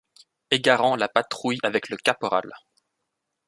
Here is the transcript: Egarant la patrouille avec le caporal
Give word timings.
Egarant 0.49 0.95
la 0.95 1.07
patrouille 1.07 1.59
avec 1.61 1.89
le 1.89 1.95
caporal 1.95 2.51